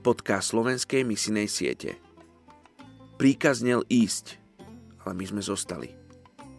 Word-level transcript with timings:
podcast 0.00 0.56
slovenskej 0.56 1.04
misinej 1.04 1.46
siete. 1.46 2.00
Príkaz 3.20 3.60
nel 3.60 3.84
ísť, 3.92 4.40
ale 5.04 5.12
my 5.12 5.24
sme 5.28 5.42
zostali. 5.44 5.92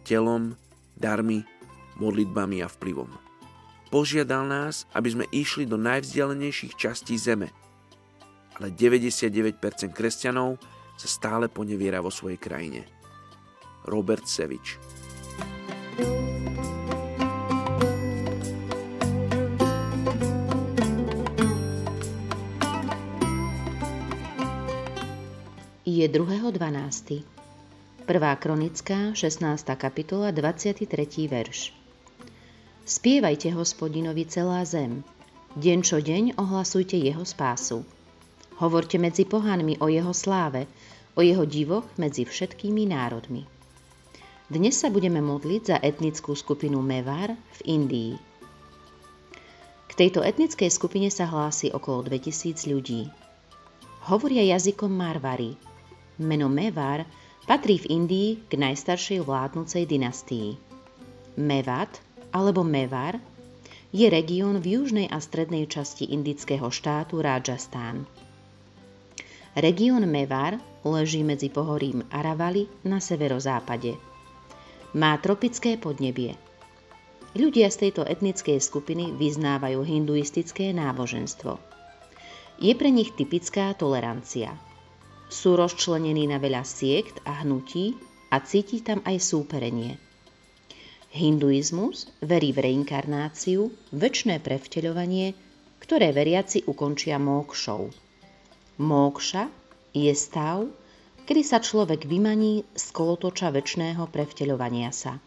Telom, 0.06 0.54
darmi, 0.94 1.42
modlitbami 1.98 2.62
a 2.62 2.70
vplyvom. 2.70 3.10
Požiadal 3.90 4.46
nás, 4.46 4.86
aby 4.94 5.10
sme 5.12 5.26
išli 5.34 5.66
do 5.66 5.76
najvzdialenejších 5.76 6.78
častí 6.78 7.18
zeme. 7.18 7.50
Ale 8.62 8.70
99% 8.72 9.58
kresťanov 9.92 10.62
sa 10.96 11.08
stále 11.10 11.50
poneviera 11.50 12.00
vo 12.00 12.14
svojej 12.14 12.38
krajine. 12.38 12.86
Robert 13.90 14.30
Sevič 14.30 14.78
Je 25.82 26.06
2.12. 26.06 27.26
Prvá 28.06 28.38
kronická, 28.38 29.18
16. 29.18 29.66
kapitola, 29.74 30.30
23. 30.30 30.86
verš. 31.26 31.74
Spievajte 32.86 33.50
hospodinovi 33.50 34.30
celá 34.30 34.62
zem. 34.62 35.02
Deň 35.58 35.80
čo 35.82 35.98
deň 35.98 36.38
ohlasujte 36.38 37.02
jeho 37.02 37.26
spásu. 37.26 37.82
Hovorte 38.62 39.02
medzi 39.02 39.26
pohanmi 39.26 39.82
o 39.82 39.90
jeho 39.90 40.14
sláve, 40.14 40.70
o 41.18 41.26
jeho 41.26 41.50
divoch 41.50 41.90
medzi 41.98 42.30
všetkými 42.30 42.86
národmi. 42.86 43.50
Dnes 44.54 44.78
sa 44.78 44.94
budeme 44.94 45.18
modliť 45.18 45.62
za 45.66 45.78
etnickú 45.82 46.38
skupinu 46.38 46.78
Mevar 46.86 47.34
v 47.34 47.60
Indii. 47.66 48.14
K 49.90 49.92
tejto 49.98 50.22
etnickej 50.22 50.70
skupine 50.70 51.10
sa 51.10 51.26
hlási 51.26 51.74
okolo 51.74 52.06
2000 52.06 52.70
ľudí. 52.70 53.10
Hovoria 54.06 54.46
jazykom 54.46 54.94
Marvari. 54.94 55.71
Meno 56.22 56.48
Mevar 56.48 57.04
patrí 57.50 57.82
v 57.82 57.90
Indii 57.98 58.30
k 58.46 58.54
najstaršej 58.62 59.26
vládnucej 59.26 59.90
dynastii. 59.90 60.50
Mevat 61.42 61.98
alebo 62.30 62.62
Mevar 62.62 63.18
je 63.92 64.08
región 64.08 64.62
v 64.64 64.80
južnej 64.80 65.08
a 65.12 65.20
strednej 65.20 65.68
časti 65.68 66.08
indického 66.14 66.70
štátu 66.72 67.20
Rajasthan. 67.20 68.08
Región 69.52 70.08
Mevar 70.08 70.56
leží 70.88 71.28
medzi 71.28 71.52
pohorím 71.52 72.08
Aravali 72.08 72.72
na 72.88 73.04
severozápade. 73.04 74.00
Má 74.96 75.20
tropické 75.20 75.76
podnebie. 75.76 76.40
Ľudia 77.36 77.68
z 77.68 77.88
tejto 77.88 78.08
etnickej 78.08 78.60
skupiny 78.64 79.12
vyznávajú 79.16 79.84
hinduistické 79.84 80.72
náboženstvo. 80.72 81.60
Je 82.64 82.72
pre 82.76 82.92
nich 82.92 83.12
typická 83.16 83.76
tolerancia. 83.76 84.56
Sú 85.32 85.56
rozčlenení 85.56 86.28
na 86.28 86.44
veľa 86.44 86.68
siekt 86.68 87.24
a 87.24 87.40
hnutí 87.42 87.96
a 88.30 88.44
cíti 88.44 88.84
tam 88.84 89.00
aj 89.08 89.16
súperenie– 89.24 89.96
Hinduizmus 91.12 92.08
verí 92.24 92.56
v 92.56 92.72
reinkarnáciu, 92.72 93.68
väčšné 93.92 94.40
prevteľovanie, 94.40 95.36
ktoré 95.84 96.16
veriaci 96.16 96.64
ukončia 96.72 97.20
mókšou. 97.20 97.92
Mókša 98.80 99.44
je 99.92 100.14
stav, 100.16 100.72
kedy 101.28 101.44
sa 101.44 101.60
človek 101.60 102.08
vymaní 102.08 102.64
z 102.72 102.86
kolotoča 102.96 103.52
väčšného 103.52 104.08
prevteľovania 104.08 104.96
sa. 104.96 105.20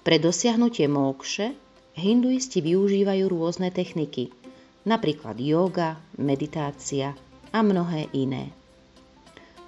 Pre 0.00 0.16
dosiahnutie 0.16 0.88
mókše 0.88 1.52
hinduisti 2.00 2.64
využívajú 2.64 3.24
rôzne 3.28 3.68
techniky, 3.68 4.32
napríklad 4.88 5.36
yoga, 5.36 6.00
meditácia 6.16 7.12
a 7.56 7.64
mnohé 7.64 8.12
iné. 8.12 8.52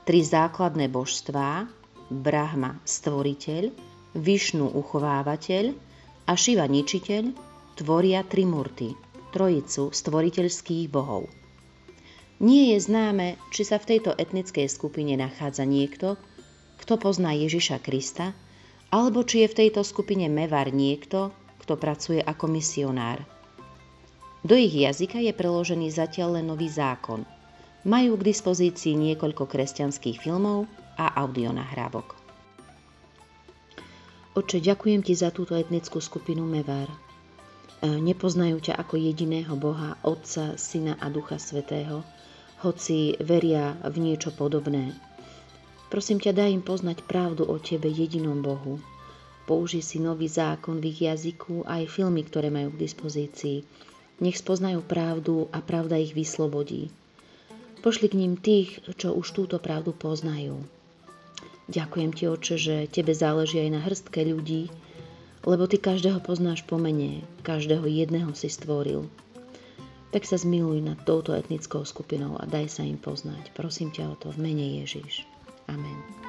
Tri 0.04 0.20
základné 0.20 0.92
božstvá, 0.92 1.64
Brahma 2.12 2.76
stvoriteľ, 2.84 3.72
Višnu 4.12 4.68
uchovávateľ 4.76 5.72
a 6.28 6.32
Šiva 6.36 6.68
ničiteľ 6.68 7.32
tvoria 7.80 8.20
Trimurty, 8.28 8.92
trojicu 9.32 9.88
stvoriteľských 9.88 10.92
bohov. 10.92 11.32
Nie 12.44 12.76
je 12.76 12.78
známe, 12.84 13.40
či 13.56 13.64
sa 13.64 13.80
v 13.80 13.96
tejto 13.96 14.12
etnickej 14.12 14.68
skupine 14.68 15.16
nachádza 15.16 15.64
niekto, 15.64 16.20
kto 16.84 17.00
pozná 17.00 17.32
Ježiša 17.32 17.80
Krista, 17.80 18.36
alebo 18.92 19.24
či 19.24 19.44
je 19.44 19.48
v 19.48 19.58
tejto 19.64 19.80
skupine 19.80 20.28
Mevar 20.28 20.72
niekto, 20.72 21.32
kto 21.64 21.80
pracuje 21.80 22.20
ako 22.20 22.52
misionár. 22.52 23.24
Do 24.44 24.56
ich 24.56 24.72
jazyka 24.72 25.20
je 25.24 25.32
preložený 25.32 25.88
zatiaľ 25.92 26.40
len 26.40 26.48
nový 26.48 26.68
zákon. 26.68 27.37
Majú 27.86 28.18
k 28.18 28.26
dispozícii 28.34 28.98
niekoľko 28.98 29.46
kresťanských 29.46 30.18
filmov 30.18 30.66
a 30.98 31.14
audionahrávok. 31.22 32.18
Oče, 34.38 34.58
ďakujem 34.58 35.02
ti 35.02 35.14
za 35.18 35.34
túto 35.34 35.54
etnickú 35.54 35.98
skupinu 36.02 36.46
Mevar. 36.46 36.86
E, 36.86 36.96
nepoznajú 37.86 38.58
ťa 38.58 38.78
ako 38.82 38.98
jediného 38.98 39.54
Boha, 39.54 39.98
Otca, 40.02 40.58
Syna 40.58 40.98
a 40.98 41.06
Ducha 41.10 41.38
Svetého, 41.38 42.02
hoci 42.62 43.14
veria 43.22 43.78
v 43.86 43.98
niečo 44.02 44.34
podobné. 44.34 44.94
Prosím 45.86 46.18
ťa, 46.18 46.34
daj 46.34 46.50
im 46.54 46.62
poznať 46.62 47.06
pravdu 47.06 47.46
o 47.46 47.56
Tebe, 47.62 47.86
jedinom 47.90 48.42
Bohu. 48.42 48.82
Použij 49.48 49.80
si 49.80 49.98
nový 50.02 50.28
zákon 50.28 50.82
v 50.82 50.92
ich 50.92 51.08
jazyku 51.08 51.64
aj 51.64 51.88
filmy, 51.88 52.20
ktoré 52.26 52.52
majú 52.52 52.74
k 52.76 52.84
dispozícii. 52.84 53.64
Nech 54.20 54.36
spoznajú 54.36 54.84
pravdu 54.84 55.48
a 55.54 55.62
pravda 55.62 55.96
ich 55.96 56.12
vyslobodí. 56.12 56.92
Pošli 57.78 58.10
k 58.10 58.18
ním 58.18 58.34
tých, 58.34 58.82
čo 58.98 59.14
už 59.14 59.30
túto 59.32 59.56
pravdu 59.62 59.94
poznajú. 59.94 60.60
Ďakujem 61.68 62.10
ti, 62.16 62.24
oče, 62.26 62.56
že 62.56 62.76
tebe 62.88 63.12
záleží 63.12 63.60
aj 63.60 63.70
na 63.70 63.80
hrstke 63.84 64.24
ľudí, 64.24 64.72
lebo 65.44 65.68
ty 65.68 65.76
každého 65.76 66.18
poznáš 66.24 66.64
po 66.64 66.80
mene, 66.80 67.22
každého 67.44 67.84
jedného 67.84 68.32
si 68.32 68.48
stvoril. 68.48 69.06
Tak 70.08 70.24
sa 70.24 70.40
zmiluj 70.40 70.80
nad 70.80 70.98
touto 71.04 71.36
etnickou 71.36 71.84
skupinou 71.84 72.40
a 72.40 72.48
daj 72.48 72.72
sa 72.72 72.82
im 72.82 72.96
poznať. 72.96 73.52
Prosím 73.52 73.92
ťa 73.92 74.04
o 74.08 74.16
to 74.16 74.32
v 74.32 74.40
mene 74.40 74.80
Ježiš. 74.80 75.28
Amen. 75.68 76.27